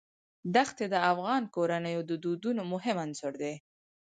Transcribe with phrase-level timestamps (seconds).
[0.55, 3.53] دښتې د افغان کورنیو د دودونو مهم عنصر دی.